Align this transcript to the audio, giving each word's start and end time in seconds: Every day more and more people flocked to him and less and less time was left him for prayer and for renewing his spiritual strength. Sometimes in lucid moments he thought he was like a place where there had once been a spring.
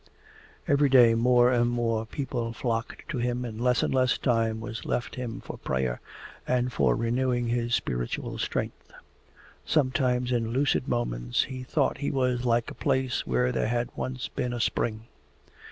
Every 0.67 0.89
day 0.89 1.13
more 1.13 1.51
and 1.51 1.69
more 1.69 2.07
people 2.07 2.53
flocked 2.53 3.07
to 3.09 3.19
him 3.19 3.45
and 3.45 3.61
less 3.61 3.83
and 3.83 3.93
less 3.93 4.17
time 4.17 4.59
was 4.59 4.83
left 4.83 5.13
him 5.13 5.41
for 5.41 5.59
prayer 5.59 6.01
and 6.47 6.73
for 6.73 6.95
renewing 6.95 7.49
his 7.49 7.75
spiritual 7.75 8.39
strength. 8.39 8.91
Sometimes 9.63 10.31
in 10.31 10.47
lucid 10.53 10.87
moments 10.87 11.43
he 11.43 11.61
thought 11.61 11.99
he 11.99 12.09
was 12.09 12.45
like 12.45 12.71
a 12.71 12.73
place 12.73 13.27
where 13.27 13.51
there 13.51 13.67
had 13.67 13.91
once 13.95 14.27
been 14.27 14.53
a 14.53 14.59
spring. 14.59 15.05